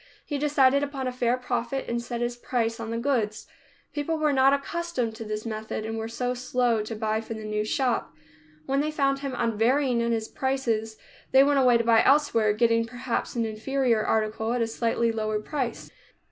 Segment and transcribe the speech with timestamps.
[0.25, 3.45] He decided upon a fair profit, and set his price on the goods.
[3.93, 7.43] People were not accustomed to this method and so were slow to buy from the
[7.43, 8.11] new shop.
[8.65, 10.97] When they found him unvarying in his prices,
[11.31, 15.37] they went away to buy elsewhere, getting, perhaps, an inferior article at a slightly lower
[15.39, 15.91] price.